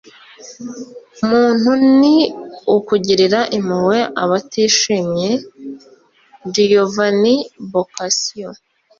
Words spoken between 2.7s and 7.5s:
ukugirira impuhwe abatishimye.- giovanni